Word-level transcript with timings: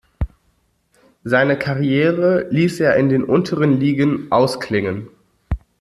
Seine 1.23 1.59
Karriere 1.59 2.47
ließ 2.49 2.79
er 2.79 2.95
in 2.95 3.09
den 3.09 3.23
unteren 3.23 3.79
Ligen 3.79 4.31
ausklingen. 4.31 5.09